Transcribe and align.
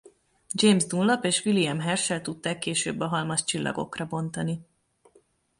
James 0.55 0.85
Dunlop 0.87 1.25
és 1.25 1.45
William 1.45 1.79
Herschel 1.79 2.21
tudták 2.21 2.59
később 2.59 2.99
a 2.99 3.07
halmazt 3.07 3.45
csillagokra 3.47 4.05
bontani. 4.07 4.61